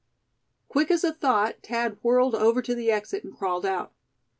Quick 0.67 0.89
as 0.89 1.03
thought 1.03 1.57
Thad 1.61 1.99
whirled 2.01 2.33
over 2.33 2.63
to 2.63 2.73
the 2.73 2.89
exit, 2.89 3.23
and 3.23 3.37
crawled 3.37 3.67
out. 3.67 3.93